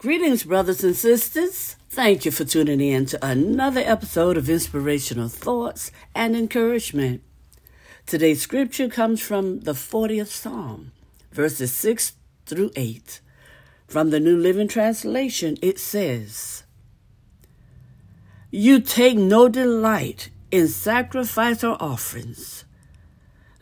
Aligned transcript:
Greetings, 0.00 0.44
brothers 0.44 0.84
and 0.84 0.94
sisters. 0.94 1.74
Thank 1.90 2.24
you 2.24 2.30
for 2.30 2.44
tuning 2.44 2.80
in 2.80 3.06
to 3.06 3.26
another 3.26 3.80
episode 3.80 4.36
of 4.36 4.48
Inspirational 4.48 5.26
Thoughts 5.28 5.90
and 6.14 6.36
Encouragement. 6.36 7.20
Today's 8.06 8.40
scripture 8.40 8.88
comes 8.88 9.20
from 9.20 9.62
the 9.62 9.72
40th 9.72 10.28
Psalm, 10.28 10.92
verses 11.32 11.72
6 11.72 12.12
through 12.46 12.70
8. 12.76 13.20
From 13.88 14.10
the 14.10 14.20
New 14.20 14.36
Living 14.36 14.68
Translation, 14.68 15.56
it 15.62 15.80
says, 15.80 16.62
You 18.52 18.80
take 18.80 19.18
no 19.18 19.48
delight 19.48 20.30
in 20.52 20.68
sacrifice 20.68 21.64
or 21.64 21.76
offerings. 21.82 22.64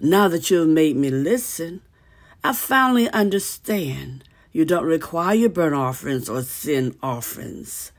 Now 0.00 0.28
that 0.28 0.50
you 0.50 0.58
have 0.58 0.68
made 0.68 0.96
me 0.96 1.08
listen, 1.08 1.80
I 2.44 2.52
finally 2.52 3.08
understand 3.08 4.22
you 4.56 4.64
don't 4.64 4.86
require 4.86 5.34
your 5.34 5.50
burnt 5.50 5.74
offerings 5.74 6.30
or 6.30 6.40
sin 6.40 6.96
offerings. 7.02 7.92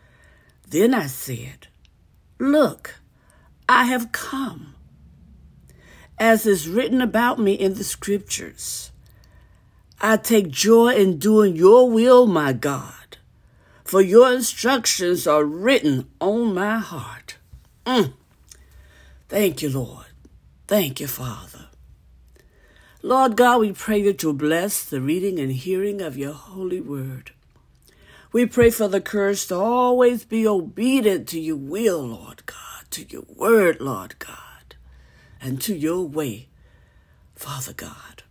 Then 0.67 0.91
I 0.91 1.05
said, 1.05 1.67
Look, 2.39 2.95
I 3.69 3.83
have 3.83 4.11
come. 4.11 4.73
As 6.17 6.47
is 6.47 6.67
written 6.67 6.99
about 6.99 7.37
me 7.37 7.53
in 7.53 7.75
the 7.75 7.83
scriptures, 7.83 8.89
I 10.01 10.17
take 10.17 10.49
joy 10.49 10.95
in 10.95 11.19
doing 11.19 11.55
your 11.55 11.91
will, 11.91 12.25
my 12.25 12.53
God, 12.53 13.17
for 13.83 14.01
your 14.01 14.33
instructions 14.33 15.27
are 15.27 15.45
written 15.45 16.09
on 16.19 16.55
my 16.55 16.79
heart. 16.79 17.37
Mm. 17.85 18.13
Thank 19.29 19.61
you, 19.61 19.69
Lord. 19.69 20.07
Thank 20.67 20.99
you, 21.01 21.05
Father. 21.05 21.67
Lord 23.03 23.37
God, 23.37 23.59
we 23.61 23.73
pray 23.73 24.01
that 24.03 24.23
you'll 24.23 24.33
bless 24.33 24.83
the 24.83 24.99
reading 24.99 25.37
and 25.39 25.51
hearing 25.51 26.01
of 26.01 26.17
your 26.17 26.33
holy 26.33 26.81
word. 26.81 27.31
We 28.31 28.47
pray 28.47 28.71
for 28.71 28.87
the 28.87 28.99
courage 28.99 29.45
to 29.47 29.55
always 29.55 30.25
be 30.25 30.47
obedient 30.47 31.27
to 31.29 31.39
your 31.39 31.57
will, 31.57 32.01
Lord 32.07 32.45
God, 32.47 32.85
to 32.89 33.03
your 33.03 33.23
word, 33.35 33.79
Lord 33.79 34.17
God, 34.17 34.75
and 35.39 35.61
to 35.61 35.75
your 35.75 36.07
way, 36.07 36.47
Father 37.35 37.73
God. 37.73 38.23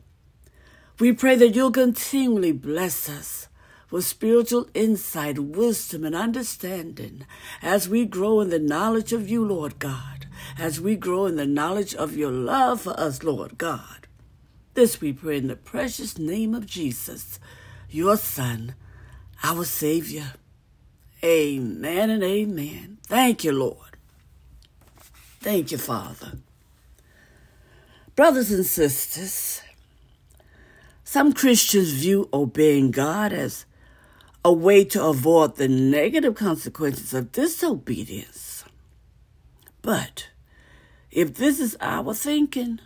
We 0.98 1.12
pray 1.12 1.36
that 1.36 1.55
you'll 1.55 1.70
continually 1.70 2.53
bless 2.53 3.08
us 3.08 3.47
with 3.91 4.05
spiritual 4.05 4.69
insight, 4.75 5.39
wisdom, 5.39 6.05
and 6.05 6.17
understanding 6.17 7.25
as 7.62 7.89
we 7.89 8.05
grow 8.05 8.41
in 8.41 8.51
the 8.51 8.58
knowledge 8.58 9.12
of 9.12 9.28
you, 9.30 9.45
Lord 9.45 9.78
God, 9.78 10.27
as 10.58 10.80
we 10.80 10.97
grow 10.97 11.27
in 11.27 11.36
the 11.36 11.47
knowledge 11.47 11.95
of 11.95 12.17
your 12.17 12.33
love 12.33 12.80
for 12.80 12.98
us, 12.98 13.23
Lord 13.23 13.58
God. 13.58 14.06
This 14.77 15.01
we 15.01 15.15
pray 15.15 15.39
in 15.39 15.47
the 15.47 15.57
precious 15.57 16.19
name 16.19 16.55
of 16.55 16.67
Jesus, 16.67 17.41
your 17.89 18.19
Son, 18.19 18.75
our 19.43 19.65
Savior. 19.65 20.35
Amen 21.25 22.11
and 22.11 22.23
amen. 22.23 22.99
Thank 23.05 23.43
you, 23.43 23.53
Lord. 23.53 23.97
Thank 25.41 25.73
you, 25.73 25.79
Father. 25.79 26.33
Brothers 28.17 28.51
and 28.51 28.67
sisters, 28.67 29.63
some 31.05 31.33
Christians 31.33 31.93
view 31.93 32.29
obeying 32.31 32.91
God 32.91 33.33
as 33.33 33.65
a 34.45 34.53
way 34.53 34.85
to 34.85 35.03
avoid 35.03 35.57
the 35.57 35.69
negative 35.69 36.35
consequences 36.35 37.15
of 37.15 37.33
disobedience. 37.33 38.63
But 39.81 40.29
if 41.11 41.33
this 41.33 41.61
is 41.61 41.79
our 41.81 42.13
thinking, 42.13 42.81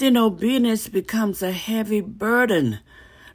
then 0.00 0.16
obedience 0.16 0.88
becomes 0.88 1.42
a 1.42 1.52
heavy 1.52 2.00
burden 2.00 2.80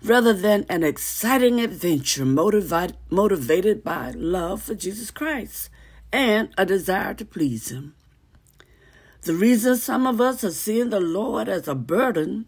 rather 0.01 0.33
than 0.33 0.65
an 0.67 0.83
exciting 0.83 1.61
adventure 1.61 2.25
motivated, 2.25 2.97
motivated 3.11 3.83
by 3.83 4.09
love 4.15 4.63
for 4.63 4.73
Jesus 4.73 5.11
Christ 5.11 5.69
and 6.11 6.49
a 6.57 6.65
desire 6.65 7.13
to 7.13 7.23
please 7.23 7.69
Him. 7.69 7.93
The 9.21 9.35
reason 9.35 9.75
some 9.75 10.07
of 10.07 10.19
us 10.19 10.43
are 10.43 10.51
seeing 10.51 10.89
the 10.89 10.99
Lord 10.99 11.47
as 11.47 11.67
a 11.67 11.75
burden 11.75 12.47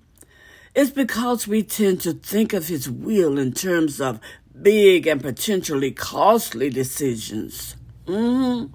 is 0.74 0.90
because 0.90 1.48
we 1.48 1.62
tend 1.62 2.02
to 2.02 2.14
think 2.14 2.54
of 2.54 2.70
His 2.70 2.90
will 2.90 3.38
in 3.38 3.54
terms 3.54 4.02
of 4.02 4.20
big 4.60 5.06
and 5.06 5.22
potentially 5.22 5.92
costly 5.92 6.72
decisions. 6.72 7.76
Mm-hmm. 8.08 8.74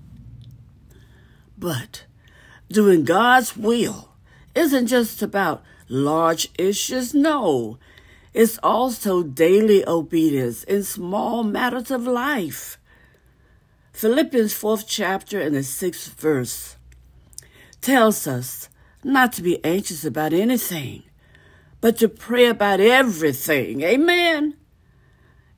But 1.58 2.04
doing 2.68 3.04
God's 3.04 3.56
will 3.56 4.11
isn't 4.54 4.86
just 4.86 5.22
about 5.22 5.62
large 5.88 6.48
issues. 6.58 7.14
No, 7.14 7.78
it's 8.34 8.58
also 8.62 9.22
daily 9.22 9.86
obedience 9.86 10.64
in 10.64 10.82
small 10.84 11.44
matters 11.44 11.90
of 11.90 12.06
life. 12.06 12.78
Philippians 13.92 14.54
4th 14.54 14.84
chapter 14.86 15.40
and 15.40 15.54
the 15.54 15.60
6th 15.60 16.14
verse 16.14 16.76
tells 17.80 18.26
us 18.26 18.68
not 19.04 19.32
to 19.34 19.42
be 19.42 19.62
anxious 19.64 20.04
about 20.04 20.32
anything, 20.32 21.02
but 21.80 21.98
to 21.98 22.08
pray 22.08 22.46
about 22.46 22.80
everything. 22.80 23.82
Amen. 23.82 24.54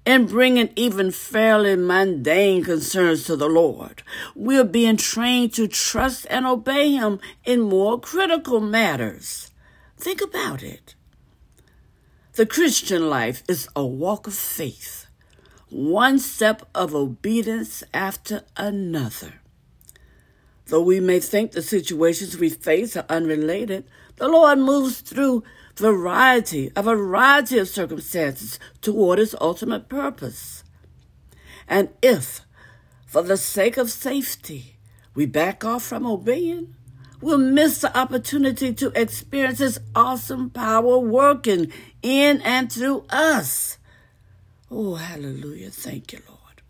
And 0.07 0.29
bringing 0.29 0.69
even 0.77 1.11
fairly 1.11 1.77
mundane 1.77 2.63
concerns 2.63 3.25
to 3.25 3.37
the 3.37 3.49
Lord. 3.49 4.03
We're 4.35 4.65
being 4.65 4.99
trained 4.99 5.55
to 5.55 5.67
trust 5.67 6.27
and 6.29 6.47
obey 6.47 6.93
Him 6.93 7.21
in 7.45 7.63
more 7.63 7.99
critical 7.99 8.61
matters. 8.61 9.51
Think 9.97 10.21
about 10.21 10.63
it. 10.63 10.95
The 12.35 12.45
Christian 12.45 13.09
life 13.09 13.43
is 13.49 13.69
a 13.77 13.87
walk 13.87 14.27
of 14.27 14.35
faith, 14.35 15.07
one 15.71 16.19
step 16.19 16.69
of 16.75 16.95
obedience 16.95 17.85
after 17.95 18.43
another. 18.57 19.35
Though 20.67 20.83
we 20.83 20.99
may 20.99 21.21
think 21.21 21.53
the 21.53 21.63
situations 21.63 22.37
we 22.37 22.49
face 22.49 22.97
are 22.97 23.07
unrelated, 23.09 23.85
the 24.17 24.29
Lord 24.29 24.59
moves 24.59 25.01
through 25.01 25.45
variety, 25.77 26.71
a 26.77 26.83
variety 26.83 27.59
of 27.59 27.69
circumstances 27.69 28.59
toward 28.81 29.19
his 29.19 29.37
ultimate 29.41 29.89
purpose. 29.89 30.65
And 31.69 31.89
if, 32.03 32.41
for 33.07 33.23
the 33.23 33.37
sake 33.37 33.77
of 33.77 33.91
safety, 33.91 34.77
we 35.15 35.27
back 35.27 35.65
off 35.65 35.83
from 35.83 36.07
obeying, 36.07 36.75
we'll 37.21 37.39
miss 37.39 37.81
the 37.81 37.97
opportunity 37.97 38.73
to 38.75 38.93
experience 39.01 39.59
his 39.59 39.81
awesome 39.95 40.51
power 40.51 40.99
working 40.99 41.73
in 42.03 42.41
and 42.43 42.71
through 42.71 43.05
us. 43.11 43.79
Oh, 44.71 44.97
hallelujah. 44.97 45.71
Thank 45.71 46.13
you, 46.13 46.21
Lord. 46.29 46.63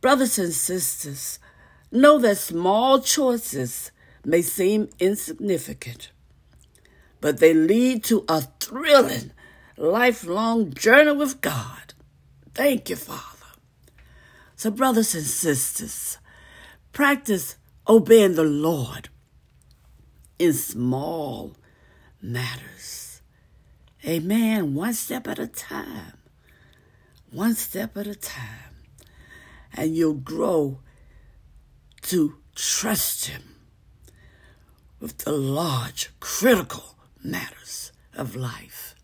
Brothers 0.00 0.38
and 0.38 0.52
sisters, 0.52 1.38
know 1.90 2.18
that 2.18 2.38
small 2.38 3.00
choices 3.00 3.90
may 4.24 4.42
seem 4.42 4.88
insignificant 4.98 6.10
but 7.26 7.40
they 7.40 7.52
lead 7.52 8.04
to 8.04 8.24
a 8.28 8.40
thrilling, 8.40 9.32
lifelong 9.76 10.72
journey 10.72 11.10
with 11.10 11.40
God. 11.40 11.92
Thank 12.54 12.88
you, 12.88 12.94
Father. 12.94 13.50
So, 14.54 14.70
brothers 14.70 15.12
and 15.12 15.24
sisters, 15.24 16.18
practice 16.92 17.56
obeying 17.88 18.36
the 18.36 18.44
Lord 18.44 19.08
in 20.38 20.52
small 20.52 21.56
matters. 22.22 23.22
Amen. 24.04 24.76
One 24.76 24.94
step 24.94 25.26
at 25.26 25.40
a 25.40 25.48
time. 25.48 26.18
One 27.32 27.56
step 27.56 27.96
at 27.96 28.06
a 28.06 28.14
time. 28.14 28.84
And 29.74 29.96
you'll 29.96 30.14
grow 30.14 30.78
to 32.02 32.36
trust 32.54 33.24
Him 33.24 33.56
with 35.00 35.18
the 35.18 35.32
large, 35.32 36.10
critical 36.20 36.95
matters 37.26 37.92
of 38.14 38.36
life. 38.36 38.94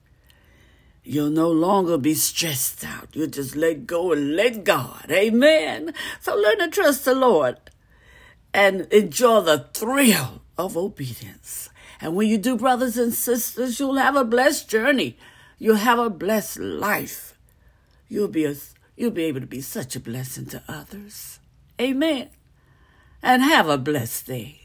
You'll 1.05 1.31
no 1.31 1.51
longer 1.51 1.99
be 1.99 2.15
stressed 2.15 2.85
out. 2.85 3.09
You'll 3.13 3.27
just 3.27 3.57
let 3.57 3.87
go 3.87 4.13
and 4.13 4.37
let 4.37 4.63
God. 4.63 5.11
Amen. 5.11 5.93
So 6.21 6.37
learn 6.37 6.59
to 6.59 6.69
trust 6.69 7.05
the 7.05 7.15
Lord 7.15 7.59
and 8.55 8.83
enjoy 8.93 9.41
the 9.41 9.67
thrill 9.75 10.43
of 10.57 10.77
obedience. 10.77 11.71
And 12.01 12.15
when 12.15 12.29
you 12.29 12.39
do, 12.39 12.57
brothers 12.57 12.97
and 12.97 13.13
sisters, 13.13 13.81
you'll 13.81 13.97
have 13.97 14.17
a 14.17 14.25
blessed 14.25 14.69
journey. 14.69 15.17
You'll 15.59 15.77
have 15.77 15.99
a 15.99 16.11
blessed 16.11 16.59
life. 16.59 17.37
You'll 18.09 18.29
be 18.29 18.45
a, 18.45 18.55
you'll 18.97 19.11
be 19.11 19.25
able 19.25 19.41
to 19.41 19.47
be 19.47 19.61
such 19.61 19.97
a 19.97 20.01
blessing 20.01 20.47
to 20.47 20.63
others. 20.69 21.41
Amen. 21.81 22.31
And 23.23 23.43
have 23.43 23.69
a 23.69 23.79
blessed 23.79 24.27
day. 24.27 24.62